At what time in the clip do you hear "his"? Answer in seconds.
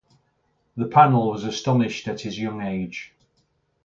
2.21-2.39